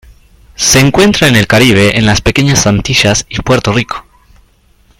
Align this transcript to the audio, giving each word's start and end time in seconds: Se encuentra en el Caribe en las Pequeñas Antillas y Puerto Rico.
Se 0.55 0.79
encuentra 0.79 1.27
en 1.27 1.35
el 1.35 1.45
Caribe 1.45 1.95
en 1.99 2.07
las 2.07 2.21
Pequeñas 2.21 2.65
Antillas 2.65 3.27
y 3.29 3.39
Puerto 3.43 3.71
Rico. 3.71 4.03